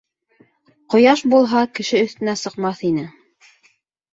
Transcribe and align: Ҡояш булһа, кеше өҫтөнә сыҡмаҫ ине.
Ҡояш 0.93 1.21
булһа, 1.33 1.61
кеше 1.81 2.01
өҫтөнә 2.07 2.35
сыҡмаҫ 2.45 2.83
ине. 2.91 3.05